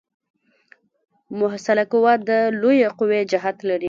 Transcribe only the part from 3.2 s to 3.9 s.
جهت لري.